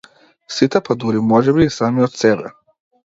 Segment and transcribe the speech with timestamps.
[0.53, 2.53] Сите па дури можеби и самиот себе.